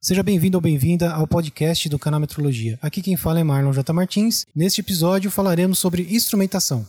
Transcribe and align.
Seja 0.00 0.22
bem-vindo 0.22 0.56
ou 0.56 0.62
bem-vinda 0.62 1.10
ao 1.10 1.26
podcast 1.26 1.88
do 1.88 1.98
canal 1.98 2.20
Metrologia. 2.20 2.78
Aqui 2.80 3.02
quem 3.02 3.16
fala 3.16 3.40
é 3.40 3.42
Marlon 3.42 3.72
J. 3.72 3.92
Martins. 3.92 4.46
Neste 4.54 4.80
episódio 4.80 5.28
falaremos 5.28 5.80
sobre 5.80 6.02
instrumentação. 6.02 6.86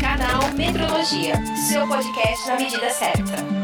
Canal 0.00 0.54
Metrologia, 0.54 1.34
seu 1.68 1.88
podcast 1.88 2.46
na 2.46 2.56
medida 2.56 2.88
certa. 2.90 3.57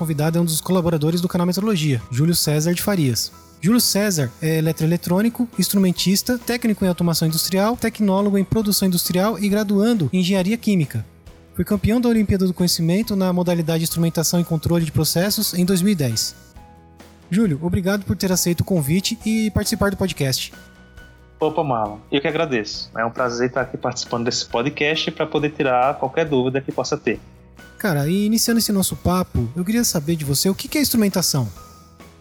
Convidado 0.00 0.38
é 0.38 0.40
um 0.40 0.46
dos 0.46 0.62
colaboradores 0.62 1.20
do 1.20 1.28
canal 1.28 1.46
Metrologia, 1.46 2.00
Júlio 2.10 2.34
César 2.34 2.72
de 2.72 2.80
Farias. 2.80 3.30
Júlio 3.60 3.82
César 3.82 4.32
é 4.40 4.56
eletroeletrônico, 4.56 5.46
instrumentista, 5.58 6.38
técnico 6.38 6.82
em 6.82 6.88
automação 6.88 7.28
industrial, 7.28 7.76
tecnólogo 7.76 8.38
em 8.38 8.44
produção 8.44 8.88
industrial 8.88 9.38
e 9.38 9.46
graduando 9.46 10.08
em 10.10 10.20
engenharia 10.20 10.56
química. 10.56 11.04
Foi 11.54 11.66
campeão 11.66 12.00
da 12.00 12.08
Olimpíada 12.08 12.46
do 12.46 12.54
Conhecimento 12.54 13.14
na 13.14 13.30
modalidade 13.30 13.82
instrumentação 13.84 14.40
e 14.40 14.44
controle 14.44 14.86
de 14.86 14.90
processos 14.90 15.52
em 15.52 15.66
2010. 15.66 16.34
Júlio, 17.30 17.60
obrigado 17.62 18.06
por 18.06 18.16
ter 18.16 18.32
aceito 18.32 18.62
o 18.62 18.64
convite 18.64 19.18
e 19.26 19.50
participar 19.50 19.90
do 19.90 19.98
podcast. 19.98 20.50
Opa, 21.38 21.62
Marlon, 21.62 21.98
eu 22.10 22.22
que 22.22 22.28
agradeço. 22.28 22.90
É 22.96 23.04
um 23.04 23.10
prazer 23.10 23.48
estar 23.48 23.60
aqui 23.60 23.76
participando 23.76 24.24
desse 24.24 24.46
podcast 24.46 25.10
para 25.10 25.26
poder 25.26 25.50
tirar 25.50 25.98
qualquer 25.98 26.24
dúvida 26.24 26.58
que 26.62 26.72
possa 26.72 26.96
ter. 26.96 27.20
Cara, 27.78 28.08
e 28.08 28.26
iniciando 28.26 28.58
esse 28.58 28.72
nosso 28.72 28.94
papo, 28.96 29.48
eu 29.56 29.64
queria 29.64 29.84
saber 29.84 30.16
de 30.16 30.24
você 30.24 30.48
o 30.48 30.54
que 30.54 30.76
é 30.76 30.80
instrumentação. 30.80 31.48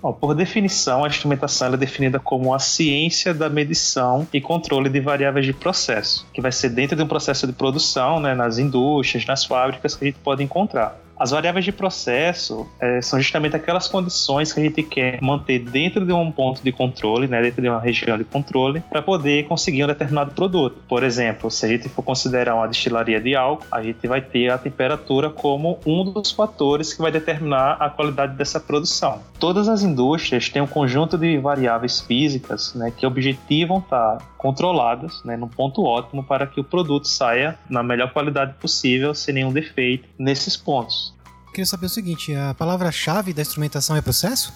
Bom, 0.01 0.13
por 0.13 0.33
definição, 0.33 1.03
a 1.03 1.07
instrumentação 1.09 1.73
é 1.73 1.77
definida 1.77 2.17
como 2.19 2.53
a 2.53 2.59
ciência 2.59 3.33
da 3.33 3.49
medição 3.49 4.25
e 4.33 4.39
controle 4.39 4.89
de 4.89 5.01
variáveis 5.01 5.45
de 5.45 5.51
processo, 5.51 6.25
que 6.33 6.41
vai 6.41 6.53
ser 6.53 6.69
dentro 6.69 6.95
de 6.95 7.03
um 7.03 7.07
processo 7.07 7.45
de 7.45 7.51
produção, 7.51 8.21
né, 8.21 8.33
nas 8.33 8.57
indústrias, 8.57 9.25
nas 9.25 9.43
fábricas 9.43 9.95
que 9.95 10.05
a 10.05 10.07
gente 10.07 10.19
pode 10.19 10.41
encontrar. 10.41 10.97
As 11.19 11.31
variáveis 11.31 11.65
de 11.65 11.73
processo 11.73 12.65
é, 12.79 13.01
são 13.01 13.19
justamente 13.19 13.53
aquelas 13.53 13.89
condições 13.89 14.53
que 14.53 14.59
a 14.61 14.63
gente 14.63 14.81
quer 14.81 15.21
manter 15.21 15.59
dentro 15.59 16.05
de 16.05 16.13
um 16.13 16.31
ponto 16.31 16.63
de 16.63 16.71
controle, 16.71 17.27
né, 17.27 17.41
dentro 17.41 17.61
de 17.61 17.67
uma 17.67 17.81
região 17.81 18.17
de 18.17 18.23
controle, 18.23 18.81
para 18.89 19.01
poder 19.01 19.45
conseguir 19.45 19.83
um 19.83 19.87
determinado 19.87 20.31
produto. 20.31 20.77
Por 20.87 21.03
exemplo, 21.03 21.51
se 21.51 21.65
a 21.65 21.69
gente 21.69 21.89
for 21.89 22.03
considerar 22.03 22.55
uma 22.55 22.67
destilaria 22.69 23.19
de 23.19 23.35
álcool, 23.35 23.65
a 23.69 23.83
gente 23.83 24.07
vai 24.07 24.21
ter 24.21 24.49
a 24.49 24.57
temperatura 24.57 25.29
como 25.29 25.77
um 25.85 26.05
dos 26.05 26.31
fatores 26.31 26.93
que 26.93 27.01
vai 27.01 27.11
determinar 27.11 27.73
a 27.73 27.89
qualidade 27.89 28.37
dessa 28.37 28.59
produção. 28.59 29.19
Todas 29.37 29.67
as 29.67 29.83
indústrias 29.83 30.47
têm 30.47 30.61
um 30.61 30.67
conjunto 30.67 31.17
de 31.17 31.37
variáveis 31.37 31.99
físicas 31.99 32.73
né, 32.73 32.93
que 32.95 33.05
objetivam 33.05 33.79
estar 33.79 34.19
controladas 34.37 35.21
né, 35.25 35.35
no 35.35 35.49
ponto 35.49 35.83
ótimo 35.83 36.23
para 36.23 36.47
que 36.47 36.61
o 36.61 36.63
produto 36.63 37.09
saia 37.09 37.59
na 37.69 37.83
melhor 37.83 38.13
qualidade 38.13 38.53
possível, 38.53 39.13
sem 39.13 39.33
nenhum 39.33 39.51
defeito 39.51 40.07
nesses 40.17 40.55
pontos. 40.55 41.08
Queria 41.51 41.65
saber 41.65 41.87
o 41.87 41.89
seguinte: 41.89 42.33
a 42.35 42.53
palavra-chave 42.53 43.33
da 43.33 43.41
instrumentação 43.41 43.95
é 43.95 44.01
processo? 44.01 44.53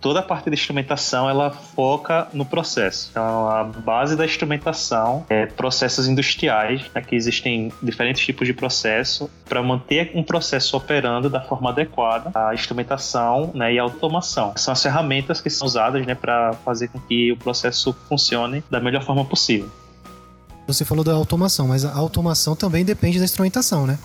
Toda 0.00 0.20
a 0.20 0.22
parte 0.22 0.50
de 0.50 0.54
instrumentação 0.54 1.28
ela 1.28 1.50
foca 1.50 2.28
no 2.32 2.44
processo. 2.44 3.08
Então, 3.10 3.48
a 3.48 3.64
base 3.64 4.14
da 4.14 4.24
instrumentação 4.24 5.24
é 5.28 5.46
processos 5.46 6.06
industriais, 6.06 6.82
né, 6.94 7.00
que 7.00 7.16
existem 7.16 7.72
diferentes 7.82 8.24
tipos 8.24 8.46
de 8.46 8.52
processo. 8.52 9.28
Para 9.48 9.62
manter 9.62 10.12
um 10.14 10.22
processo 10.22 10.76
operando 10.76 11.30
da 11.30 11.40
forma 11.40 11.70
adequada, 11.70 12.30
a 12.34 12.54
instrumentação 12.54 13.50
né, 13.54 13.72
e 13.72 13.78
a 13.78 13.82
automação 13.82 14.52
são 14.56 14.72
as 14.72 14.82
ferramentas 14.82 15.40
que 15.40 15.48
são 15.48 15.66
usadas 15.66 16.06
né, 16.06 16.14
para 16.14 16.52
fazer 16.64 16.88
com 16.88 17.00
que 17.00 17.32
o 17.32 17.36
processo 17.36 17.96
funcione 18.08 18.62
da 18.70 18.78
melhor 18.78 19.02
forma 19.02 19.24
possível. 19.24 19.70
Você 20.66 20.84
falou 20.84 21.04
da 21.04 21.14
automação, 21.14 21.68
mas 21.68 21.84
a 21.84 21.94
automação 21.94 22.54
também 22.54 22.84
depende 22.84 23.18
da 23.18 23.24
instrumentação, 23.24 23.86
né? 23.86 23.98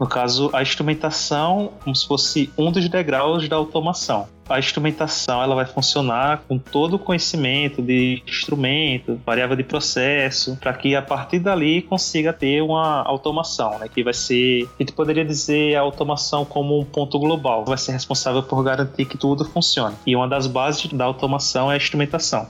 No 0.00 0.06
caso, 0.06 0.48
a 0.54 0.62
instrumentação 0.62 1.72
como 1.84 1.94
se 1.94 2.06
fosse 2.06 2.50
um 2.56 2.72
dos 2.72 2.88
degraus 2.88 3.46
da 3.46 3.56
automação. 3.56 4.26
A 4.48 4.58
instrumentação 4.58 5.42
ela 5.42 5.54
vai 5.54 5.66
funcionar 5.66 6.42
com 6.48 6.58
todo 6.58 6.94
o 6.94 6.98
conhecimento 6.98 7.82
de 7.82 8.22
instrumento, 8.26 9.20
variável 9.24 9.54
de 9.54 9.62
processo, 9.62 10.56
para 10.56 10.72
que 10.72 10.96
a 10.96 11.02
partir 11.02 11.38
dali 11.38 11.82
consiga 11.82 12.32
ter 12.32 12.62
uma 12.62 13.02
automação, 13.02 13.78
né? 13.78 13.88
que 13.88 14.02
vai 14.02 14.14
ser, 14.14 14.66
a 14.78 14.82
gente 14.82 14.92
poderia 14.92 15.24
dizer 15.24 15.76
a 15.76 15.82
automação 15.82 16.46
como 16.46 16.80
um 16.80 16.84
ponto 16.84 17.18
global, 17.18 17.66
vai 17.66 17.76
ser 17.76 17.92
responsável 17.92 18.42
por 18.42 18.62
garantir 18.62 19.04
que 19.04 19.18
tudo 19.18 19.44
funcione. 19.44 19.94
E 20.06 20.16
uma 20.16 20.26
das 20.26 20.46
bases 20.46 20.90
da 20.90 21.04
automação 21.04 21.70
é 21.70 21.74
a 21.74 21.76
instrumentação. 21.76 22.48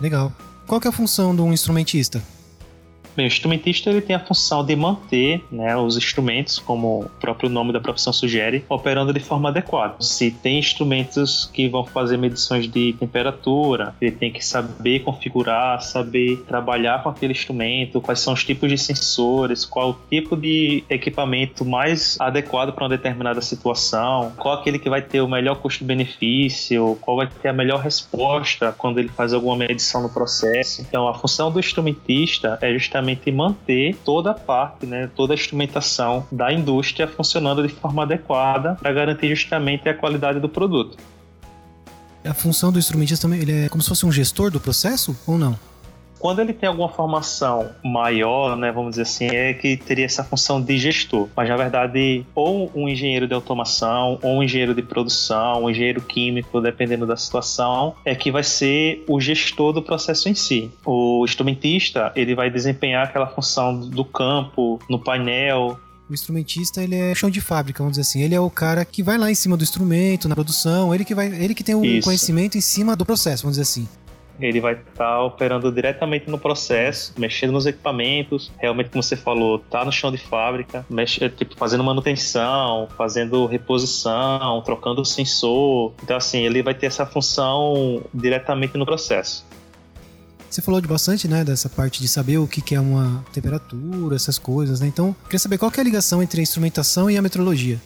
Legal. 0.00 0.32
Qual 0.66 0.80
é 0.82 0.88
a 0.88 0.92
função 0.92 1.36
de 1.36 1.42
um 1.42 1.52
instrumentista? 1.52 2.22
Bem, 3.16 3.24
o 3.24 3.28
instrumentista 3.28 3.88
ele 3.88 4.02
tem 4.02 4.14
a 4.14 4.20
função 4.20 4.62
de 4.62 4.76
manter 4.76 5.42
né, 5.50 5.74
os 5.74 5.96
instrumentos, 5.96 6.58
como 6.58 7.00
o 7.00 7.08
próprio 7.18 7.48
nome 7.48 7.72
da 7.72 7.80
profissão 7.80 8.12
sugere, 8.12 8.62
operando 8.68 9.10
de 9.10 9.20
forma 9.20 9.48
adequada. 9.48 9.94
Se 10.00 10.30
tem 10.30 10.58
instrumentos 10.58 11.48
que 11.50 11.66
vão 11.66 11.82
fazer 11.82 12.18
medições 12.18 12.70
de 12.70 12.92
temperatura, 12.92 13.94
ele 14.02 14.10
tem 14.10 14.30
que 14.30 14.44
saber 14.44 15.00
configurar, 15.00 15.80
saber 15.80 16.44
trabalhar 16.46 17.02
com 17.02 17.08
aquele 17.08 17.32
instrumento, 17.32 18.02
quais 18.02 18.20
são 18.20 18.34
os 18.34 18.44
tipos 18.44 18.68
de 18.68 18.76
sensores, 18.76 19.64
qual 19.64 19.90
o 19.90 19.96
tipo 20.10 20.36
de 20.36 20.84
equipamento 20.90 21.64
mais 21.64 22.18
adequado 22.20 22.74
para 22.74 22.84
uma 22.84 22.90
determinada 22.90 23.40
situação, 23.40 24.34
qual 24.36 24.56
aquele 24.60 24.78
que 24.78 24.90
vai 24.90 25.00
ter 25.00 25.22
o 25.22 25.28
melhor 25.28 25.56
custo-benefício, 25.56 26.98
qual 27.00 27.16
vai 27.16 27.28
ter 27.28 27.48
a 27.48 27.52
melhor 27.54 27.80
resposta 27.80 28.74
quando 28.76 28.98
ele 28.98 29.08
faz 29.08 29.32
alguma 29.32 29.56
medição 29.56 30.02
no 30.02 30.10
processo. 30.10 30.82
Então, 30.82 31.08
a 31.08 31.14
função 31.14 31.50
do 31.50 31.58
instrumentista 31.58 32.58
é 32.60 32.74
justamente 32.74 33.05
manter 33.32 33.96
toda 34.04 34.30
a 34.30 34.34
parte, 34.34 34.86
né, 34.86 35.08
toda 35.14 35.32
a 35.32 35.36
instrumentação 35.36 36.26
da 36.30 36.52
indústria 36.52 37.06
funcionando 37.06 37.66
de 37.66 37.72
forma 37.72 38.02
adequada 38.02 38.74
para 38.74 38.92
garantir 38.92 39.28
justamente 39.28 39.88
a 39.88 39.94
qualidade 39.94 40.40
do 40.40 40.48
produto. 40.48 40.96
A 42.24 42.34
função 42.34 42.72
do 42.72 42.78
instrumentista 42.78 43.26
também, 43.26 43.40
ele 43.40 43.66
é 43.66 43.68
como 43.68 43.82
se 43.82 43.88
fosse 43.88 44.04
um 44.04 44.10
gestor 44.10 44.50
do 44.50 44.58
processo 44.58 45.16
ou 45.26 45.38
não? 45.38 45.56
Quando 46.26 46.40
ele 46.40 46.52
tem 46.52 46.68
alguma 46.68 46.88
formação 46.88 47.70
maior, 47.84 48.56
né, 48.56 48.72
vamos 48.72 48.90
dizer 48.90 49.02
assim, 49.02 49.26
é 49.26 49.54
que 49.54 49.76
teria 49.76 50.04
essa 50.04 50.24
função 50.24 50.60
de 50.60 50.76
gestor. 50.76 51.28
Mas 51.36 51.48
na 51.48 51.56
verdade, 51.56 52.26
ou 52.34 52.68
um 52.74 52.88
engenheiro 52.88 53.28
de 53.28 53.32
automação, 53.32 54.18
ou 54.20 54.38
um 54.38 54.42
engenheiro 54.42 54.74
de 54.74 54.82
produção, 54.82 55.62
um 55.62 55.70
engenheiro 55.70 56.00
químico, 56.00 56.60
dependendo 56.60 57.06
da 57.06 57.16
situação, 57.16 57.94
é 58.04 58.12
que 58.12 58.32
vai 58.32 58.42
ser 58.42 59.04
o 59.08 59.20
gestor 59.20 59.72
do 59.72 59.80
processo 59.80 60.28
em 60.28 60.34
si. 60.34 60.68
O 60.84 61.24
instrumentista, 61.24 62.10
ele 62.16 62.34
vai 62.34 62.50
desempenhar 62.50 63.04
aquela 63.04 63.28
função 63.28 63.78
do 63.78 64.04
campo, 64.04 64.80
no 64.90 64.98
painel, 64.98 65.78
o 66.10 66.14
instrumentista, 66.14 66.82
ele 66.82 66.94
é 66.94 67.14
chão 67.14 67.30
de 67.30 67.40
fábrica, 67.40 67.78
vamos 67.78 67.96
dizer 67.96 68.02
assim. 68.02 68.22
Ele 68.22 68.34
é 68.34 68.40
o 68.40 68.50
cara 68.50 68.84
que 68.84 69.02
vai 69.02 69.16
lá 69.16 69.30
em 69.30 69.34
cima 69.34 69.56
do 69.56 69.62
instrumento, 69.62 70.28
na 70.28 70.34
produção, 70.34 70.92
ele 70.92 71.04
que 71.04 71.14
vai, 71.14 71.26
ele 71.26 71.54
que 71.54 71.62
tem 71.62 71.74
o 71.76 72.02
conhecimento 72.02 72.58
em 72.58 72.60
cima 72.60 72.96
do 72.96 73.04
processo, 73.04 73.44
vamos 73.44 73.56
dizer 73.56 73.62
assim. 73.62 73.88
Ele 74.40 74.60
vai 74.60 74.74
estar 74.74 75.22
operando 75.22 75.70
diretamente 75.72 76.30
no 76.30 76.38
processo, 76.38 77.12
mexendo 77.18 77.52
nos 77.52 77.66
equipamentos, 77.66 78.50
realmente 78.58 78.90
como 78.90 79.02
você 79.02 79.16
falou, 79.16 79.58
tá 79.58 79.84
no 79.84 79.92
chão 79.92 80.10
de 80.10 80.18
fábrica, 80.18 80.84
mexe, 80.88 81.28
tipo, 81.30 81.56
fazendo 81.56 81.82
manutenção, 81.82 82.88
fazendo 82.96 83.46
reposição, 83.46 84.60
trocando 84.62 85.02
o 85.02 85.04
sensor. 85.04 85.92
Então 86.02 86.16
assim, 86.16 86.40
ele 86.40 86.62
vai 86.62 86.74
ter 86.74 86.86
essa 86.86 87.06
função 87.06 88.02
diretamente 88.12 88.76
no 88.76 88.84
processo. 88.84 89.44
Você 90.48 90.62
falou 90.62 90.80
de 90.80 90.88
bastante, 90.88 91.28
né, 91.28 91.44
dessa 91.44 91.68
parte 91.68 92.00
de 92.00 92.08
saber 92.08 92.38
o 92.38 92.46
que 92.46 92.62
que 92.62 92.74
é 92.74 92.80
uma 92.80 93.24
temperatura, 93.32 94.16
essas 94.16 94.38
coisas, 94.38 94.80
né? 94.80 94.86
Então, 94.86 95.14
queria 95.24 95.38
saber 95.38 95.58
qual 95.58 95.70
que 95.70 95.78
é 95.78 95.82
a 95.82 95.84
ligação 95.84 96.22
entre 96.22 96.40
a 96.40 96.42
instrumentação 96.42 97.10
e 97.10 97.16
a 97.16 97.22
metrologia. 97.22 97.78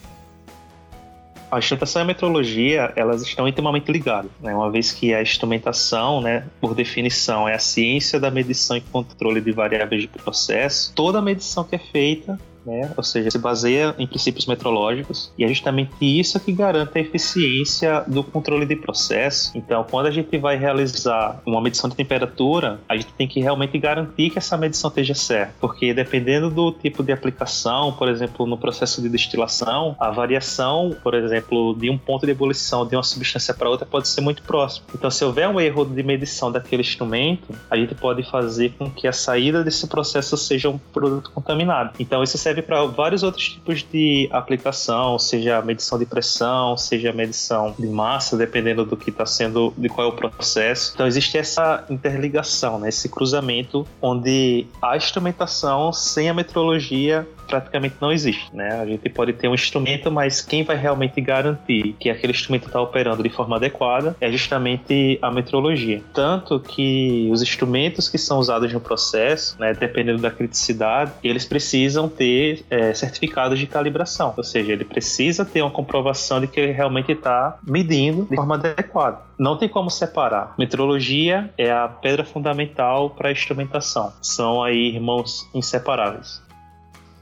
A 1.50 1.58
instrumentação 1.58 2.02
e 2.02 2.04
a 2.04 2.06
metrologia, 2.06 2.92
elas 2.94 3.22
estão 3.22 3.48
intimamente 3.48 3.90
ligadas, 3.90 4.30
né? 4.40 4.54
Uma 4.54 4.70
vez 4.70 4.92
que 4.92 5.12
a 5.12 5.20
instrumentação, 5.20 6.20
né, 6.20 6.46
por 6.60 6.74
definição, 6.74 7.48
é 7.48 7.54
a 7.54 7.58
ciência 7.58 8.20
da 8.20 8.30
medição 8.30 8.76
e 8.76 8.80
controle 8.80 9.40
de 9.40 9.50
variáveis 9.50 10.02
de 10.02 10.08
processo, 10.08 10.92
toda 10.94 11.18
a 11.18 11.22
medição 11.22 11.64
que 11.64 11.74
é 11.74 11.78
feita 11.78 12.38
né? 12.64 12.92
ou 12.96 13.02
seja, 13.02 13.30
se 13.30 13.38
baseia 13.38 13.94
em 13.98 14.06
princípios 14.06 14.46
metrológicos 14.46 15.32
e 15.38 15.44
é 15.44 15.48
justamente 15.48 15.92
isso 16.00 16.38
que 16.40 16.52
garante 16.52 16.98
a 16.98 17.00
eficiência 17.00 18.04
do 18.06 18.22
controle 18.22 18.66
de 18.66 18.76
processo. 18.76 19.52
Então, 19.54 19.84
quando 19.90 20.06
a 20.06 20.10
gente 20.10 20.36
vai 20.38 20.56
realizar 20.56 21.40
uma 21.46 21.60
medição 21.60 21.88
de 21.88 21.96
temperatura, 21.96 22.80
a 22.88 22.96
gente 22.96 23.12
tem 23.14 23.26
que 23.26 23.40
realmente 23.40 23.78
garantir 23.78 24.30
que 24.30 24.38
essa 24.38 24.56
medição 24.56 24.88
esteja 24.88 25.14
certa, 25.14 25.54
porque 25.60 25.92
dependendo 25.94 26.50
do 26.50 26.72
tipo 26.72 27.02
de 27.02 27.12
aplicação, 27.12 27.92
por 27.92 28.08
exemplo, 28.08 28.46
no 28.46 28.58
processo 28.58 29.00
de 29.02 29.08
destilação, 29.08 29.96
a 29.98 30.10
variação, 30.10 30.96
por 31.02 31.14
exemplo, 31.14 31.74
de 31.74 31.90
um 31.90 31.98
ponto 31.98 32.26
de 32.26 32.32
ebulição 32.32 32.86
de 32.86 32.96
uma 32.96 33.02
substância 33.02 33.54
para 33.54 33.68
outra 33.68 33.86
pode 33.86 34.08
ser 34.08 34.20
muito 34.20 34.42
próximo. 34.42 34.86
Então, 34.94 35.10
se 35.10 35.24
houver 35.24 35.48
um 35.48 35.60
erro 35.60 35.84
de 35.84 36.02
medição 36.02 36.50
daquele 36.50 36.82
instrumento, 36.82 37.54
a 37.70 37.76
gente 37.76 37.94
pode 37.94 38.22
fazer 38.30 38.72
com 38.78 38.90
que 38.90 39.06
a 39.06 39.12
saída 39.12 39.62
desse 39.64 39.86
processo 39.86 40.36
seja 40.36 40.68
um 40.68 40.78
produto 40.78 41.30
contaminado. 41.32 41.92
Então, 41.98 42.22
isso 42.22 42.38
serve 42.38 42.49
serve 42.50 42.62
para 42.62 42.84
vários 42.84 43.22
outros 43.22 43.48
tipos 43.48 43.84
de 43.92 44.28
aplicação, 44.32 45.18
seja 45.18 45.62
medição 45.62 45.98
de 45.98 46.04
pressão, 46.04 46.76
seja 46.76 47.12
medição 47.12 47.74
de 47.78 47.86
massa, 47.86 48.36
dependendo 48.36 48.84
do 48.84 48.96
que 48.96 49.10
está 49.10 49.24
sendo, 49.24 49.72
de 49.76 49.88
qual 49.88 50.08
é 50.08 50.10
o 50.10 50.12
processo. 50.12 50.92
Então 50.94 51.06
existe 51.06 51.38
essa 51.38 51.84
interligação, 51.88 52.80
né, 52.80 52.88
esse 52.88 53.08
cruzamento 53.08 53.86
onde 54.02 54.66
a 54.82 54.96
instrumentação 54.96 55.92
sem 55.92 56.28
a 56.28 56.34
metrologia 56.34 57.26
praticamente 57.50 57.96
não 58.00 58.12
existe, 58.12 58.54
né? 58.54 58.80
A 58.80 58.86
gente 58.86 59.08
pode 59.10 59.32
ter 59.32 59.48
um 59.48 59.54
instrumento, 59.54 60.10
mas 60.10 60.40
quem 60.40 60.62
vai 60.62 60.76
realmente 60.76 61.20
garantir 61.20 61.96
que 61.98 62.08
aquele 62.08 62.32
instrumento 62.32 62.66
está 62.66 62.80
operando 62.80 63.22
de 63.22 63.28
forma 63.28 63.56
adequada 63.56 64.16
é 64.20 64.30
justamente 64.30 65.18
a 65.20 65.30
metrologia. 65.30 66.00
Tanto 66.14 66.60
que 66.60 67.28
os 67.32 67.42
instrumentos 67.42 68.08
que 68.08 68.16
são 68.16 68.38
usados 68.38 68.72
no 68.72 68.80
processo, 68.80 69.58
né, 69.58 69.74
dependendo 69.74 70.22
da 70.22 70.30
criticidade, 70.30 71.12
eles 71.24 71.44
precisam 71.44 72.08
ter 72.08 72.64
é, 72.70 72.94
certificados 72.94 73.58
de 73.58 73.66
calibração, 73.66 74.32
ou 74.36 74.44
seja, 74.44 74.72
ele 74.72 74.84
precisa 74.84 75.44
ter 75.44 75.62
uma 75.62 75.70
comprovação 75.70 76.40
de 76.40 76.46
que 76.46 76.60
ele 76.60 76.72
realmente 76.72 77.12
está 77.12 77.58
medindo 77.66 78.26
de 78.30 78.36
forma 78.36 78.54
adequada. 78.54 79.18
Não 79.38 79.56
tem 79.56 79.68
como 79.68 79.90
separar. 79.90 80.54
Metrologia 80.58 81.50
é 81.56 81.70
a 81.72 81.88
pedra 81.88 82.24
fundamental 82.24 83.10
para 83.10 83.30
a 83.30 83.32
instrumentação. 83.32 84.12
São 84.20 84.62
aí 84.62 84.94
irmãos 84.94 85.48
inseparáveis. 85.54 86.42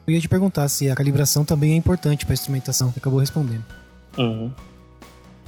Eu 0.09 0.15
ia 0.15 0.21
te 0.23 0.29
perguntar 0.29 0.67
se 0.69 0.89
a 0.89 0.95
calibração 0.95 1.45
também 1.45 1.73
é 1.73 1.77
importante 1.77 2.25
para 2.25 2.33
a 2.33 2.35
instrumentação. 2.37 2.91
Acabou 2.97 3.21
respondendo. 3.21 3.63
Uhum. 4.17 4.51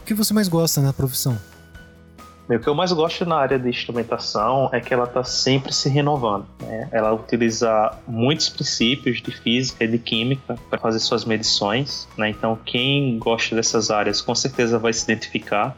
O 0.03 0.05
que 0.05 0.13
você 0.13 0.35
mais 0.35 0.49
gosta 0.49 0.83
na 0.83 0.93
profissão? 0.93 1.39
O 2.47 2.59
que 2.59 2.69
eu 2.69 2.75
mais 2.75 2.93
gosto 2.93 3.25
na 3.25 3.37
área 3.37 3.59
de 3.59 3.71
instrumentação 3.71 4.69
é 4.71 4.79
que 4.79 4.93
ela 4.93 5.05
está 5.05 5.25
sempre 5.25 5.73
se 5.73 5.89
renovando. 5.89 6.45
Né? 6.61 6.91
Ela 6.93 7.11
utiliza 7.11 7.97
muitos 8.07 8.51
princípios 8.51 9.23
de 9.23 9.31
física 9.31 9.85
e 9.85 9.89
de 9.89 9.99
química 9.99 10.59
para 10.69 10.79
fazer 10.79 10.99
suas 10.99 11.25
medições. 11.25 12.07
Né? 12.19 12.29
Então, 12.29 12.59
quem 12.67 13.19
gosta 13.19 13.57
dessas 13.57 13.91
áreas 13.91 14.21
com 14.21 14.35
certeza 14.35 14.79
vai 14.79 14.93
se 14.93 15.05
identificar. 15.05 15.75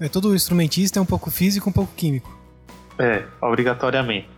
É, 0.00 0.08
todo 0.08 0.34
instrumentista 0.34 0.98
é 0.98 1.02
um 1.02 1.06
pouco 1.06 1.30
físico, 1.30 1.70
um 1.70 1.72
pouco 1.72 1.92
químico. 1.94 2.36
É, 2.98 3.22
obrigatoriamente. 3.40 4.33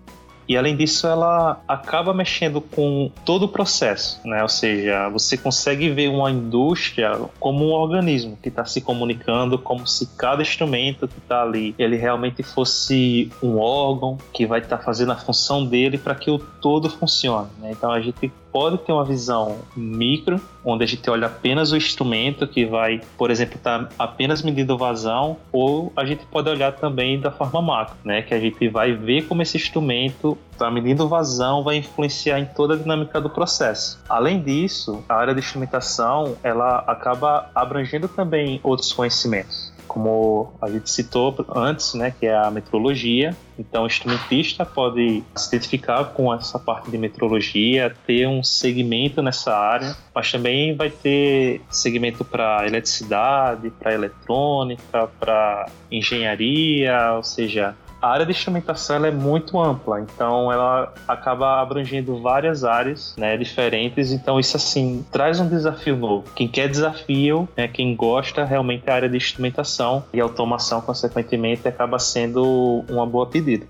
E 0.48 0.56
além 0.56 0.76
disso, 0.76 1.06
ela 1.06 1.60
acaba 1.66 2.14
mexendo 2.14 2.60
com 2.60 3.10
todo 3.24 3.44
o 3.44 3.48
processo, 3.48 4.20
né? 4.24 4.42
Ou 4.42 4.48
seja, 4.48 5.08
você 5.08 5.36
consegue 5.36 5.90
ver 5.90 6.08
uma 6.08 6.30
indústria 6.30 7.18
como 7.40 7.66
um 7.66 7.72
organismo 7.72 8.38
que 8.40 8.48
está 8.48 8.64
se 8.64 8.80
comunicando, 8.80 9.58
como 9.58 9.86
se 9.86 10.06
cada 10.16 10.42
instrumento 10.42 11.08
que 11.08 11.18
está 11.18 11.42
ali, 11.42 11.74
ele 11.78 11.96
realmente 11.96 12.42
fosse 12.42 13.30
um 13.42 13.58
órgão 13.58 14.18
que 14.32 14.46
vai 14.46 14.60
estar 14.60 14.78
tá 14.78 14.82
fazendo 14.82 15.12
a 15.12 15.16
função 15.16 15.64
dele 15.64 15.98
para 15.98 16.14
que 16.14 16.30
o 16.30 16.38
todo 16.38 16.88
funcione. 16.88 17.48
Né? 17.58 17.72
Então 17.72 17.90
a 17.90 18.00
gente 18.00 18.32
pode 18.56 18.78
ter 18.78 18.90
uma 18.90 19.04
visão 19.04 19.58
micro, 19.76 20.40
onde 20.64 20.82
a 20.82 20.86
gente 20.86 21.10
olha 21.10 21.26
apenas 21.26 21.72
o 21.72 21.76
instrumento 21.76 22.48
que 22.48 22.64
vai, 22.64 23.02
por 23.18 23.30
exemplo, 23.30 23.56
estar 23.56 23.84
tá 23.84 23.88
apenas 23.98 24.40
medindo 24.40 24.78
vazão, 24.78 25.36
ou 25.52 25.92
a 25.94 26.06
gente 26.06 26.24
pode 26.24 26.48
olhar 26.48 26.72
também 26.72 27.20
da 27.20 27.30
forma 27.30 27.60
macro, 27.60 27.98
né? 28.02 28.22
Que 28.22 28.32
a 28.32 28.40
gente 28.40 28.66
vai 28.70 28.94
ver 28.94 29.26
como 29.26 29.42
esse 29.42 29.58
instrumento 29.58 30.38
está 30.50 30.70
medindo 30.70 31.06
vazão, 31.06 31.62
vai 31.62 31.76
influenciar 31.76 32.40
em 32.40 32.46
toda 32.46 32.72
a 32.72 32.76
dinâmica 32.78 33.20
do 33.20 33.28
processo. 33.28 34.02
Além 34.08 34.40
disso, 34.40 35.04
a 35.06 35.16
área 35.16 35.34
de 35.34 35.40
instrumentação 35.40 36.34
ela 36.42 36.78
acaba 36.86 37.50
abrangendo 37.54 38.08
também 38.08 38.58
outros 38.62 38.90
conhecimentos 38.90 39.75
como 39.86 40.52
a 40.60 40.70
gente 40.70 40.90
citou 40.90 41.34
antes, 41.54 41.94
né, 41.94 42.12
que 42.18 42.26
é 42.26 42.36
a 42.36 42.50
metrologia. 42.50 43.36
Então, 43.58 43.84
o 43.84 43.86
instrumentista 43.86 44.64
pode 44.64 45.22
se 45.34 45.48
identificar 45.48 46.04
com 46.06 46.32
essa 46.34 46.58
parte 46.58 46.90
de 46.90 46.98
metrologia, 46.98 47.94
ter 48.06 48.26
um 48.26 48.42
segmento 48.42 49.22
nessa 49.22 49.56
área, 49.56 49.96
mas 50.14 50.30
também 50.30 50.76
vai 50.76 50.90
ter 50.90 51.62
segmento 51.70 52.24
para 52.24 52.66
eletricidade, 52.66 53.70
para 53.70 53.94
eletrônica, 53.94 55.08
para 55.18 55.66
engenharia, 55.90 57.12
ou 57.14 57.22
seja, 57.22 57.74
a 58.06 58.10
área 58.12 58.24
de 58.24 58.30
instrumentação 58.30 59.04
é 59.04 59.10
muito 59.10 59.60
ampla, 59.60 60.00
então 60.00 60.52
ela 60.52 60.94
acaba 61.08 61.60
abrangendo 61.60 62.20
várias 62.22 62.62
áreas 62.62 63.14
né, 63.18 63.36
diferentes, 63.36 64.12
então 64.12 64.38
isso 64.38 64.56
assim 64.56 65.04
traz 65.10 65.40
um 65.40 65.48
desafio 65.48 65.96
novo. 65.96 66.24
Quem 66.34 66.46
quer 66.46 66.68
desafio, 66.68 67.48
né, 67.56 67.66
quem 67.66 67.96
gosta 67.96 68.44
realmente 68.44 68.86
da 68.86 68.94
área 68.94 69.08
de 69.08 69.16
instrumentação 69.16 70.04
e 70.12 70.20
automação, 70.20 70.80
consequentemente, 70.80 71.66
acaba 71.66 71.98
sendo 71.98 72.84
uma 72.88 73.04
boa 73.04 73.26
pedida 73.26 73.66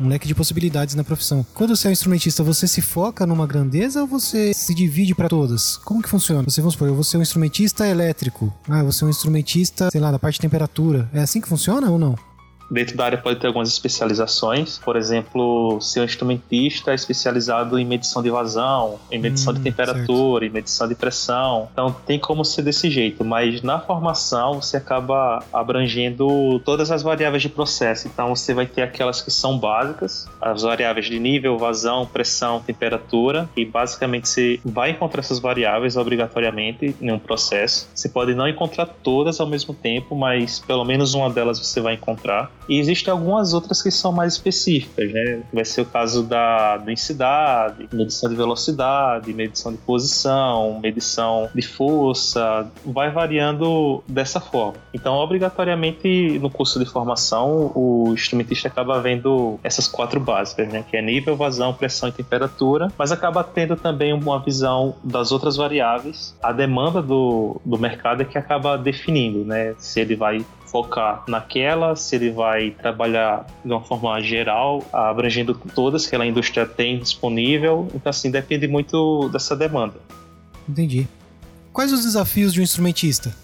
um 0.00 0.06
leque 0.06 0.28
de 0.28 0.34
possibilidades 0.34 0.94
na 0.94 1.02
profissão. 1.02 1.44
Quando 1.52 1.74
você 1.74 1.88
é 1.88 1.90
um 1.90 1.92
instrumentista, 1.92 2.44
você 2.44 2.68
se 2.68 2.80
foca 2.80 3.26
numa 3.26 3.48
grandeza 3.48 4.02
ou 4.02 4.06
você 4.06 4.54
se 4.54 4.72
divide 4.72 5.12
para 5.12 5.28
todas? 5.28 5.76
Como 5.78 6.00
que 6.00 6.08
funciona? 6.08 6.44
Você 6.44 6.60
vamos 6.60 6.74
supor, 6.74 6.86
eu 6.86 6.94
vou 6.94 7.02
ser 7.02 7.18
um 7.18 7.22
instrumentista 7.22 7.84
elétrico. 7.84 8.54
Ah, 8.68 8.84
você 8.84 9.02
é 9.02 9.08
um 9.08 9.10
instrumentista, 9.10 9.88
sei 9.90 10.00
lá, 10.00 10.12
da 10.12 10.18
parte 10.18 10.36
de 10.36 10.42
temperatura. 10.42 11.10
É 11.12 11.18
assim 11.18 11.40
que 11.40 11.48
funciona 11.48 11.90
ou 11.90 11.98
não? 11.98 12.14
Dentro 12.70 12.96
da 12.96 13.04
área 13.06 13.18
pode 13.18 13.40
ter 13.40 13.46
algumas 13.46 13.68
especializações, 13.68 14.78
por 14.78 14.96
exemplo, 14.96 15.80
ser 15.80 16.00
um 16.00 16.04
instrumentista 16.04 16.92
especializado 16.92 17.78
em 17.78 17.84
medição 17.84 18.22
de 18.22 18.30
vazão, 18.30 18.98
em 19.10 19.18
medição 19.18 19.52
hum, 19.52 19.56
de 19.56 19.62
temperatura, 19.62 20.42
certo. 20.42 20.44
em 20.44 20.54
medição 20.54 20.88
de 20.88 20.94
pressão. 20.94 21.68
Então 21.72 21.94
tem 22.06 22.18
como 22.18 22.44
ser 22.44 22.62
desse 22.62 22.90
jeito, 22.90 23.24
mas 23.24 23.62
na 23.62 23.80
formação 23.80 24.60
você 24.60 24.76
acaba 24.76 25.42
abrangendo 25.52 26.60
todas 26.60 26.90
as 26.90 27.02
variáveis 27.02 27.42
de 27.42 27.48
processo. 27.48 28.06
Então 28.06 28.34
você 28.34 28.52
vai 28.52 28.66
ter 28.66 28.82
aquelas 28.82 29.22
que 29.22 29.30
são 29.30 29.58
básicas, 29.58 30.28
as 30.40 30.62
variáveis 30.62 31.06
de 31.06 31.18
nível, 31.18 31.56
vazão, 31.56 32.04
pressão, 32.04 32.60
temperatura, 32.60 33.48
e 33.56 33.64
basicamente 33.64 34.28
você 34.28 34.60
vai 34.64 34.90
encontrar 34.90 35.20
essas 35.20 35.38
variáveis 35.38 35.96
obrigatoriamente 35.96 36.94
em 37.00 37.10
um 37.10 37.18
processo. 37.18 37.88
Você 37.94 38.08
pode 38.08 38.34
não 38.34 38.46
encontrar 38.46 38.86
todas 38.86 39.40
ao 39.40 39.46
mesmo 39.46 39.72
tempo, 39.72 40.14
mas 40.14 40.58
pelo 40.58 40.84
menos 40.84 41.14
uma 41.14 41.30
delas 41.30 41.58
você 41.58 41.80
vai 41.80 41.94
encontrar. 41.94 42.50
E 42.68 42.78
existem 42.78 43.10
algumas 43.10 43.52
outras 43.52 43.82
que 43.82 43.90
são 43.90 44.12
mais 44.12 44.34
específicas, 44.34 45.12
né? 45.12 45.40
Vai 45.52 45.64
ser 45.64 45.82
o 45.82 45.86
caso 45.86 46.22
da 46.22 46.76
densidade, 46.78 47.88
medição 47.92 48.28
de 48.28 48.36
velocidade, 48.36 49.32
medição 49.32 49.72
de 49.72 49.78
posição, 49.78 50.78
medição 50.80 51.48
de 51.54 51.62
força, 51.62 52.70
vai 52.84 53.10
variando 53.10 54.02
dessa 54.06 54.40
forma. 54.40 54.74
Então, 54.92 55.14
obrigatoriamente, 55.14 56.38
no 56.38 56.50
curso 56.50 56.78
de 56.78 56.84
formação, 56.84 57.72
o 57.74 58.12
instrumentista 58.12 58.68
acaba 58.68 59.00
vendo 59.00 59.58
essas 59.62 59.86
quatro 59.86 60.20
básicas, 60.20 60.68
né? 60.68 60.84
Que 60.88 60.96
é 60.96 61.02
nível, 61.02 61.36
vazão, 61.36 61.72
pressão 61.72 62.08
e 62.08 62.12
temperatura, 62.12 62.92
mas 62.98 63.12
acaba 63.12 63.42
tendo 63.42 63.76
também 63.76 64.12
uma 64.12 64.38
visão 64.38 64.94
das 65.02 65.32
outras 65.32 65.56
variáveis. 65.56 66.36
A 66.42 66.52
demanda 66.52 67.00
do, 67.00 67.60
do 67.64 67.78
mercado 67.78 68.22
é 68.22 68.24
que 68.24 68.36
acaba 68.36 68.76
definindo, 68.76 69.44
né? 69.44 69.74
Se 69.78 70.00
ele 70.00 70.16
vai 70.16 70.44
focar 70.70 71.24
naquela, 71.28 71.96
se 71.96 72.16
ele 72.16 72.30
vai 72.30 72.70
trabalhar 72.70 73.46
de 73.64 73.70
uma 73.70 73.82
forma 73.82 74.20
geral, 74.20 74.84
abrangendo 74.92 75.54
todas 75.74 76.06
que 76.06 76.14
a 76.14 76.26
indústria 76.26 76.66
tem 76.66 76.98
disponível. 76.98 77.88
Então, 77.94 78.10
assim, 78.10 78.30
depende 78.30 78.68
muito 78.68 79.28
dessa 79.30 79.56
demanda. 79.56 79.96
Entendi. 80.68 81.08
Quais 81.72 81.92
os 81.92 82.02
desafios 82.02 82.52
de 82.52 82.60
um 82.60 82.62
instrumentista? 82.62 83.34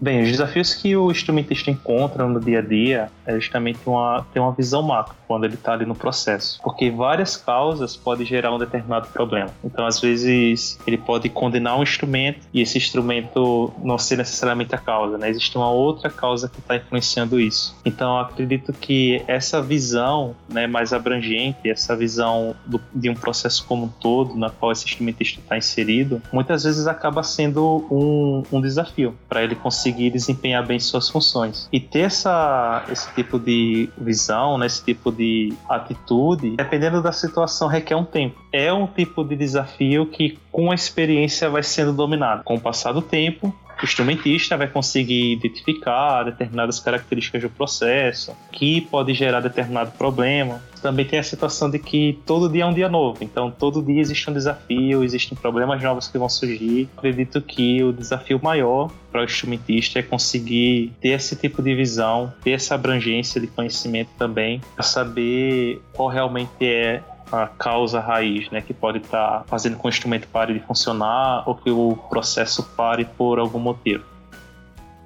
Bem, 0.00 0.22
os 0.22 0.30
desafios 0.30 0.72
que 0.72 0.96
o 0.96 1.10
instrumentista 1.10 1.70
encontra 1.70 2.26
no 2.26 2.40
dia 2.40 2.60
a 2.60 2.62
dia 2.62 3.10
é 3.26 3.34
justamente 3.34 3.80
uma, 3.84 4.26
ter 4.32 4.40
uma 4.40 4.52
visão 4.52 4.82
macro 4.82 5.14
quando 5.28 5.44
ele 5.44 5.54
está 5.54 5.74
ali 5.74 5.84
no 5.84 5.94
processo, 5.94 6.58
porque 6.64 6.90
várias 6.90 7.36
causas 7.36 7.96
podem 7.96 8.24
gerar 8.24 8.54
um 8.54 8.58
determinado 8.58 9.08
problema. 9.08 9.50
Então, 9.62 9.86
às 9.86 10.00
vezes, 10.00 10.78
ele 10.86 10.96
pode 10.96 11.28
condenar 11.28 11.78
um 11.78 11.82
instrumento 11.82 12.40
e 12.52 12.62
esse 12.62 12.78
instrumento 12.78 13.72
não 13.82 13.98
ser 13.98 14.16
necessariamente 14.16 14.74
a 14.74 14.78
causa, 14.78 15.18
né? 15.18 15.28
Existe 15.28 15.54
uma 15.56 15.70
outra 15.70 16.08
causa 16.08 16.48
que 16.48 16.58
está 16.58 16.76
influenciando 16.76 17.38
isso. 17.38 17.76
Então, 17.84 18.18
acredito 18.18 18.72
que 18.72 19.22
essa 19.28 19.60
visão 19.60 20.34
né, 20.48 20.66
mais 20.66 20.94
abrangente, 20.94 21.68
essa 21.68 21.94
visão 21.94 22.56
do, 22.64 22.80
de 22.94 23.10
um 23.10 23.14
processo 23.14 23.66
como 23.66 23.84
um 23.84 23.88
todo, 23.88 24.34
na 24.34 24.48
qual 24.48 24.72
esse 24.72 24.86
instrumentista 24.86 25.40
está 25.40 25.58
inserido, 25.58 26.22
muitas 26.32 26.64
vezes 26.64 26.86
acaba 26.86 27.22
sendo 27.22 27.86
um, 27.90 28.42
um 28.50 28.60
desafio 28.62 29.14
para 29.28 29.44
ele 29.44 29.54
conseguir 29.54 29.89
conseguir 29.90 30.10
desempenhar 30.10 30.66
bem 30.66 30.78
suas 30.78 31.08
funções. 31.08 31.68
E 31.72 31.80
ter 31.80 32.00
essa, 32.00 32.84
esse 32.90 33.12
tipo 33.14 33.38
de 33.38 33.88
visão, 33.98 34.56
né, 34.56 34.66
esse 34.66 34.84
tipo 34.84 35.10
de 35.10 35.52
atitude, 35.68 36.56
dependendo 36.56 37.02
da 37.02 37.12
situação, 37.12 37.68
requer 37.68 37.96
um 37.96 38.04
tempo. 38.04 38.40
É 38.52 38.72
um 38.72 38.86
tipo 38.86 39.24
de 39.24 39.36
desafio 39.36 40.06
que, 40.06 40.38
com 40.50 40.70
a 40.70 40.74
experiência, 40.74 41.50
vai 41.50 41.62
sendo 41.62 41.92
dominado. 41.92 42.44
Com 42.44 42.54
o 42.54 42.60
passar 42.60 42.92
do 42.92 43.02
tempo, 43.02 43.54
o 43.80 43.84
instrumentista 43.84 44.56
vai 44.56 44.68
conseguir 44.68 45.32
identificar 45.32 46.24
determinadas 46.24 46.78
características 46.78 47.42
do 47.42 47.50
processo 47.50 48.36
que 48.52 48.82
pode 48.82 49.14
gerar 49.14 49.40
determinado 49.40 49.90
problema. 49.92 50.62
Também 50.82 51.04
tem 51.04 51.18
a 51.18 51.22
situação 51.22 51.70
de 51.70 51.78
que 51.78 52.18
todo 52.24 52.48
dia 52.48 52.64
é 52.64 52.66
um 52.66 52.72
dia 52.72 52.88
novo, 52.88 53.22
então 53.22 53.50
todo 53.50 53.82
dia 53.82 54.00
existe 54.00 54.30
um 54.30 54.32
desafio, 54.32 55.04
existem 55.04 55.36
problemas 55.36 55.82
novos 55.82 56.08
que 56.08 56.16
vão 56.16 56.28
surgir. 56.28 56.88
Acredito 56.96 57.40
que 57.42 57.82
o 57.82 57.92
desafio 57.92 58.40
maior 58.42 58.90
para 59.10 59.22
o 59.22 59.24
instrumentista 59.24 59.98
é 59.98 60.02
conseguir 60.02 60.92
ter 61.00 61.10
esse 61.10 61.36
tipo 61.36 61.62
de 61.62 61.74
visão, 61.74 62.32
ter 62.42 62.52
essa 62.52 62.74
abrangência 62.74 63.40
de 63.40 63.46
conhecimento 63.46 64.10
também, 64.18 64.60
para 64.74 64.84
saber 64.84 65.82
qual 65.92 66.08
realmente 66.08 66.50
é 66.62 67.02
a 67.30 67.46
causa 67.46 68.00
raiz, 68.00 68.50
né, 68.50 68.60
que 68.60 68.74
pode 68.74 68.98
estar 68.98 69.40
tá 69.40 69.44
fazendo 69.46 69.76
com 69.76 69.82
que 69.82 69.88
o 69.88 69.90
instrumento 69.90 70.28
pare 70.28 70.54
de 70.54 70.60
funcionar 70.60 71.48
ou 71.48 71.54
que 71.54 71.70
o 71.70 71.96
processo 72.08 72.62
pare 72.76 73.04
por 73.04 73.38
algum 73.38 73.58
motivo. 73.58 74.04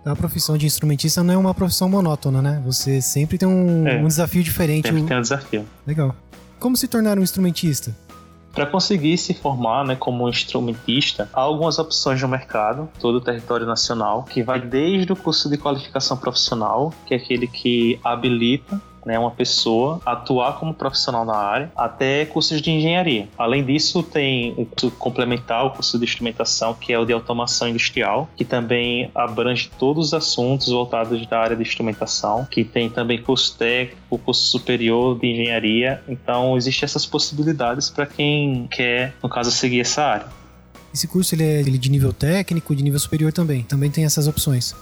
A 0.04 0.14
profissão 0.14 0.59
de 0.59 0.66
instrumentista 0.66 1.23
não 1.23 1.35
é 1.35 1.37
uma 1.37 1.54
profissão 1.54 1.88
monótona, 1.88 2.43
né? 2.43 2.62
Você 2.66 3.00
sempre 3.00 3.38
tem 3.38 3.49
um, 3.49 3.88
é, 3.88 3.97
um 3.97 4.07
desafio 4.07 4.43
diferente. 4.43 4.87
Sempre 4.87 5.04
tem 5.04 5.16
um 5.16 5.23
desafio. 5.23 5.64
Legal. 5.87 6.14
Como 6.61 6.76
se 6.76 6.87
tornar 6.87 7.19
um 7.19 7.23
instrumentista? 7.23 7.97
Para 8.52 8.66
conseguir 8.66 9.16
se 9.19 9.35
formar 9.35 9.85
né, 9.85 9.97
como 9.97 10.28
instrumentista, 10.28 11.28
há 11.33 11.40
algumas 11.40 11.78
opções 11.78 12.23
no 12.23 12.28
mercado, 12.28 12.88
todo 13.00 13.16
o 13.16 13.21
território 13.21 13.66
nacional, 13.66 14.23
que 14.23 14.43
vai 14.43 14.61
desde 14.61 15.12
o 15.12 15.16
curso 15.16 15.50
de 15.50 15.57
qualificação 15.57 16.16
profissional, 16.16 16.93
que 17.04 17.14
é 17.14 17.16
aquele 17.16 17.49
que 17.49 17.99
habilita 18.04 18.81
né, 19.04 19.18
uma 19.18 19.30
pessoa 19.30 20.00
atuar 20.04 20.58
como 20.58 20.75
profissional 20.75 21.25
na 21.25 21.37
área, 21.37 21.73
até 21.76 22.25
cursos 22.25 22.61
de 22.61 22.70
engenharia. 22.70 23.28
Além 23.37 23.64
disso, 23.64 24.02
tem 24.02 24.54
o 24.56 24.66
curso 24.66 24.90
complementar, 24.92 25.66
o 25.66 25.70
curso 25.70 25.99
de 25.99 26.04
instrumentação, 26.04 26.75
que 26.75 26.92
é 26.92 26.99
o 26.99 27.04
de 27.04 27.12
automação 27.12 27.68
industrial, 27.68 28.28
que 28.37 28.44
também 28.44 29.11
abrange 29.14 29.70
todos 29.78 30.08
os 30.08 30.14
assuntos 30.14 30.68
voltados 30.68 31.26
da 31.26 31.38
área 31.38 31.56
de 31.56 31.62
instrumentação, 31.62 32.46
que 32.50 32.64
tem 32.64 32.88
também 32.88 33.20
curso 33.20 33.56
técnico, 33.56 34.18
curso 34.18 34.46
superior 34.46 35.18
de 35.18 35.26
engenharia. 35.26 36.02
Então, 36.08 36.56
existem 36.56 36.87
essas 36.87 37.04
possibilidades 37.04 37.90
para 37.90 38.06
quem 38.06 38.66
quer, 38.70 39.14
no 39.23 39.28
caso, 39.28 39.50
seguir 39.50 39.80
essa 39.80 40.02
área. 40.02 40.26
Esse 40.92 41.08
curso 41.08 41.34
ele 41.34 41.42
é 41.42 41.62
de 41.62 41.90
nível 41.90 42.12
técnico, 42.12 42.75
de 42.75 42.82
nível 42.82 43.00
superior 43.00 43.32
também. 43.32 43.62
Também 43.62 43.90
tem 43.90 44.04
essas 44.04 44.28
opções. 44.28 44.75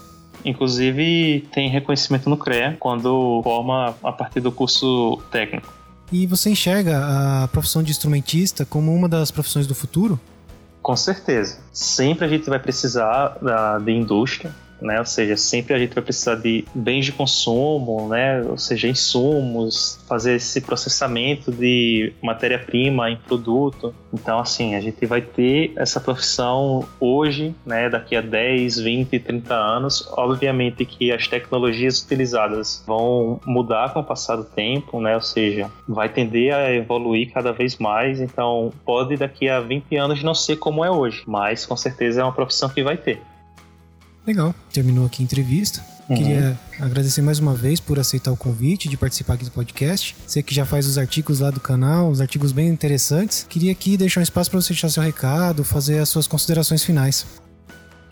Inclusive, 0.44 1.46
tem 1.52 1.68
reconhecimento 1.68 2.28
no 2.28 2.37
CREA 2.37 2.76
quando 2.78 3.40
forma 3.42 3.94
a 4.02 4.12
partir 4.12 4.40
do 4.40 4.50
curso 4.50 5.20
técnico. 5.30 5.72
E 6.11 6.26
você 6.26 6.50
enxerga 6.50 7.00
a 7.44 7.49
profissão 7.49 7.82
de 7.82 7.90
instrumentista 7.90 8.66
como 8.66 8.94
uma 8.94 9.08
das 9.08 9.30
profissões 9.30 9.66
do 9.66 9.75
futuro? 9.75 10.20
Com 10.82 10.96
certeza. 10.96 11.61
Sempre 11.72 12.26
a 12.26 12.28
gente 12.28 12.49
vai 12.50 12.58
precisar 12.58 13.38
da, 13.40 13.78
de 13.78 13.92
indústria, 13.92 14.52
né? 14.82 14.98
Ou 14.98 15.04
seja, 15.04 15.36
sempre 15.36 15.74
a 15.74 15.78
gente 15.78 15.94
vai 15.94 16.02
precisar 16.02 16.36
de 16.36 16.64
bens 16.74 17.06
de 17.06 17.12
consumo, 17.12 18.08
né? 18.08 18.42
Ou 18.42 18.58
seja, 18.58 18.88
insumos, 18.88 19.98
fazer 20.08 20.36
esse 20.36 20.60
processamento 20.60 21.50
de 21.50 22.12
matéria-prima 22.22 23.10
em 23.10 23.16
produto. 23.16 23.94
Então, 24.12 24.38
assim, 24.38 24.74
a 24.74 24.80
gente 24.80 25.04
vai 25.06 25.22
ter 25.22 25.72
essa 25.76 26.00
profissão 26.00 26.86
hoje, 27.00 27.54
né? 27.64 27.88
Daqui 27.88 28.16
a 28.16 28.20
10, 28.20 28.78
20, 28.78 29.18
30 29.18 29.54
anos. 29.54 30.06
Obviamente 30.16 30.84
que 30.84 31.10
as 31.12 31.26
tecnologias 31.26 32.02
utilizadas 32.02 32.82
vão 32.86 33.40
mudar 33.46 33.92
com 33.92 34.00
o 34.00 34.04
passar 34.04 34.36
do 34.36 34.44
tempo, 34.44 35.00
né? 35.00 35.14
Ou 35.14 35.22
seja, 35.22 35.70
vai 35.88 36.08
tender 36.08 36.54
a 36.54 36.72
evoluir 36.72 37.32
cada 37.32 37.52
vez 37.52 37.78
mais. 37.78 38.20
Então, 38.20 38.72
pode 38.84 39.16
daqui 39.16 39.48
a 39.48 39.60
20 39.60 39.96
anos 39.96 40.22
não 40.22 40.34
ser 40.34 40.56
como 40.56 40.84
é 40.84 40.90
hoje, 40.90 41.22
mas 41.26 41.64
com 41.64 41.76
certeza 41.76 42.20
é 42.20 42.24
uma 42.24 42.32
profissão 42.32 42.68
que 42.68 42.82
vai 42.82 42.96
ter. 42.96 43.20
Legal, 44.26 44.54
terminou 44.72 45.06
aqui 45.06 45.22
a 45.22 45.24
entrevista. 45.24 45.84
Uhum. 46.08 46.16
Queria 46.16 46.58
agradecer 46.78 47.22
mais 47.22 47.38
uma 47.38 47.54
vez 47.54 47.80
por 47.80 47.98
aceitar 47.98 48.30
o 48.32 48.36
convite 48.36 48.88
de 48.88 48.96
participar 48.96 49.34
aqui 49.34 49.44
do 49.44 49.50
podcast. 49.50 50.16
Você 50.26 50.42
que 50.42 50.54
já 50.54 50.64
faz 50.64 50.86
os 50.86 50.98
artigos 50.98 51.40
lá 51.40 51.50
do 51.50 51.60
canal, 51.60 52.10
os 52.10 52.20
artigos 52.20 52.52
bem 52.52 52.68
interessantes. 52.68 53.46
Queria 53.48 53.72
aqui 53.72 53.96
deixar 53.96 54.20
um 54.20 54.22
espaço 54.22 54.50
para 54.50 54.60
você 54.60 54.72
deixar 54.72 54.88
seu 54.88 55.02
recado, 55.02 55.64
fazer 55.64 55.98
as 55.98 56.08
suas 56.08 56.26
considerações 56.26 56.84
finais. 56.84 57.26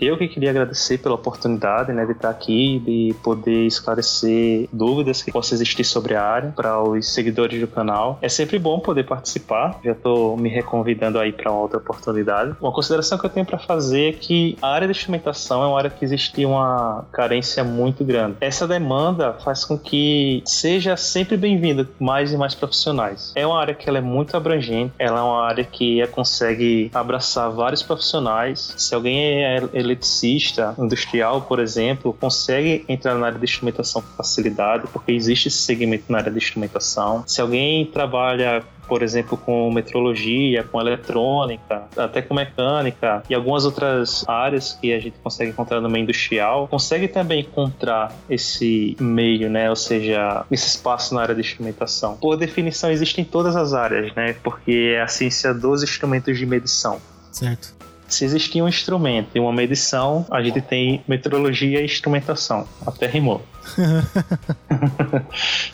Eu 0.01 0.17
que 0.17 0.27
queria 0.29 0.49
agradecer 0.49 0.99
pela 0.99 1.15
oportunidade 1.15 1.93
né, 1.93 2.07
de 2.07 2.13
estar 2.13 2.31
aqui, 2.31 2.79
de 2.79 3.15
poder 3.23 3.67
esclarecer 3.67 4.67
dúvidas 4.73 5.23
que 5.23 5.31
possam 5.31 5.57
existir 5.57 5.85
sobre 5.85 6.15
a 6.15 6.23
área 6.23 6.53
para 6.57 6.83
os 6.83 7.13
seguidores 7.13 7.61
do 7.61 7.67
canal. 7.67 8.19
É 8.23 8.29
sempre 8.29 8.59
bom 8.59 8.81
poder 8.81 9.05
participar, 9.05 9.79
já 9.85 9.93
estou 9.93 10.39
me 10.39 10.49
reconvidando 10.49 11.19
aí 11.19 11.33
para 11.33 11.53
outra 11.53 11.77
oportunidade. 11.77 12.57
Uma 12.61 12.73
consideração 12.73 13.19
que 13.19 13.27
eu 13.27 13.31
tenho 13.31 13.45
para 13.45 13.59
fazer 13.59 14.09
é 14.09 14.13
que 14.13 14.57
a 14.63 14.69
área 14.69 14.89
de 14.89 14.93
instrumentação 14.93 15.63
é 15.63 15.67
uma 15.67 15.77
área 15.77 15.91
que 15.91 16.03
existe 16.03 16.47
uma 16.47 17.05
carência 17.13 17.63
muito 17.63 18.03
grande. 18.03 18.37
Essa 18.41 18.67
demanda 18.67 19.35
faz 19.35 19.67
com 19.67 19.79
que 19.79 20.43
seja 20.47 20.97
sempre 20.97 21.37
bem-vinda 21.37 21.87
mais 21.99 22.33
e 22.33 22.39
mais 22.39 22.55
profissionais. 22.55 23.33
É 23.35 23.47
uma 23.47 23.61
área 23.61 23.75
que 23.75 23.87
ela 23.87 23.99
é 23.99 24.03
muito 24.03 24.35
abrangente, 24.35 24.95
ela 24.99 25.21
é 25.21 25.23
uma 25.23 25.45
área 25.45 25.65
que 25.65 26.07
consegue 26.09 26.91
abraçar 26.95 27.51
vários 27.51 27.83
profissionais. 27.83 28.75
Se 28.79 28.95
alguém 28.95 29.45
é 29.45 29.61
eletricista 29.91 30.75
industrial, 30.79 31.43
por 31.43 31.59
exemplo, 31.59 32.13
consegue 32.13 32.85
entrar 32.89 33.15
na 33.15 33.27
área 33.27 33.39
de 33.39 33.45
instrumentação 33.45 34.03
com 34.03 34.09
facilidade, 34.17 34.87
porque 34.93 35.13
existe 35.13 35.49
esse 35.49 35.59
segmento 35.59 36.05
na 36.09 36.19
área 36.19 36.31
de 36.31 36.39
instrumentação. 36.39 37.25
Se 37.27 37.41
alguém 37.41 37.87
trabalha 37.87 38.65
por 38.91 39.05
exemplo, 39.05 39.39
com 39.39 39.71
metrologia, 39.71 40.65
com 40.65 40.81
eletrônica, 40.81 41.85
até 41.97 42.21
com 42.21 42.35
mecânica 42.35 43.23
e 43.31 43.35
algumas 43.37 43.65
outras 43.65 44.29
áreas 44.29 44.77
que 44.81 44.93
a 44.93 44.99
gente 44.99 45.17
consegue 45.23 45.53
encontrar 45.53 45.81
no 45.81 45.89
meio 45.89 46.03
industrial, 46.03 46.67
consegue 46.67 47.07
também 47.07 47.43
encontrar 47.43 48.13
esse 48.29 48.97
meio, 48.99 49.49
né? 49.49 49.71
Ou 49.71 49.77
seja, 49.77 50.45
esse 50.51 50.67
espaço 50.67 51.15
na 51.15 51.23
área 51.23 51.37
de 51.37 51.41
instrumentação. 51.41 52.17
Por 52.17 52.37
definição, 52.37 52.91
existe 52.91 53.21
em 53.21 53.25
todas 53.25 53.55
as 53.55 53.75
áreas, 53.75 54.13
né? 54.17 54.35
Porque 54.43 54.95
é 54.97 55.01
a 55.01 55.07
ciência 55.07 55.55
dos 55.55 55.85
instrumentos 55.85 56.37
de 56.37 56.45
medição. 56.45 57.01
Certo. 57.31 57.80
Se 58.11 58.25
existir 58.25 58.61
um 58.61 58.69
instrumento 58.69 59.31
e 59.37 59.41
uma 59.41 59.53
medição, 59.53 60.27
a 60.29 60.43
gente 60.43 60.61
tem 60.61 61.05
metrologia 61.07 61.81
e 61.81 61.85
instrumentação. 61.85 62.67
Até 62.85 63.07
rimou. 63.07 63.41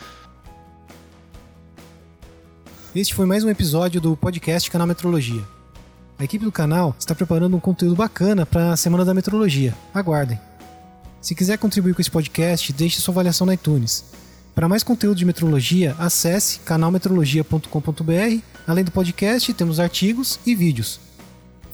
este 2.95 3.15
foi 3.15 3.25
mais 3.25 3.43
um 3.43 3.49
episódio 3.49 3.99
do 3.99 4.15
podcast 4.15 4.69
Canal 4.69 4.85
Metrologia. 4.85 5.41
A 6.19 6.23
equipe 6.23 6.45
do 6.45 6.51
canal 6.51 6.95
está 6.99 7.15
preparando 7.15 7.57
um 7.57 7.59
conteúdo 7.59 7.95
bacana 7.95 8.45
para 8.45 8.71
a 8.71 8.77
Semana 8.77 9.03
da 9.03 9.15
Metrologia. 9.15 9.73
Aguardem. 9.91 10.39
Se 11.19 11.33
quiser 11.33 11.57
contribuir 11.57 11.95
com 11.95 12.01
esse 12.01 12.11
podcast, 12.11 12.71
deixe 12.71 13.01
sua 13.01 13.13
avaliação 13.13 13.47
no 13.47 13.53
iTunes. 13.53 14.05
Para 14.53 14.69
mais 14.69 14.83
conteúdo 14.83 15.17
de 15.17 15.25
metrologia, 15.25 15.95
acesse 15.97 16.59
canalmetrologia.com.br. 16.59 18.41
Além 18.67 18.83
do 18.83 18.91
podcast, 18.91 19.51
temos 19.55 19.79
artigos 19.79 20.39
e 20.45 20.53
vídeos. 20.53 21.06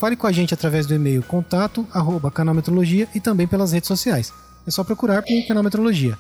Fale 0.04 0.18
com 0.18 0.28
a 0.28 0.32
gente 0.34 0.54
através 0.54 0.86
do 0.86 0.94
e-mail 0.94 1.24
contato 1.24 1.88
arroba 1.94 2.30
canalmetrologia 2.30 3.08
e 3.16 3.22
também 3.22 3.48
pelas 3.48 3.72
redes 3.72 3.88
sociais. 3.88 4.34
É 4.68 4.70
só 4.70 4.84
procurar 4.84 5.24
por 5.24 5.48
Canal 5.48 5.64
Metrologia. 5.64 6.20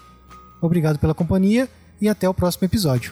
Obrigado 0.62 0.98
pela 0.98 1.14
companhia 1.14 1.68
e 2.00 2.08
até 2.08 2.30
o 2.30 2.34
próximo 2.34 2.64
episódio. 2.64 3.12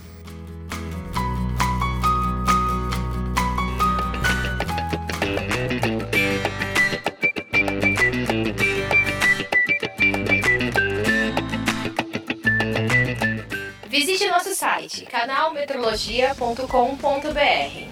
Visite 13.89 14.25
nosso 14.29 14.55
site 14.55 15.03
canalmetrologia.com.br 15.03 17.90